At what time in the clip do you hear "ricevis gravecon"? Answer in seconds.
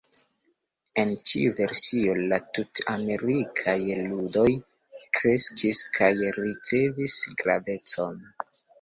6.43-8.23